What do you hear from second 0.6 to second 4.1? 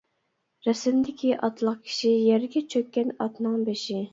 رەسىمدىكى ئاتلىق كىشى، يەرگە چۆككەن ئاتنىڭ بېشى.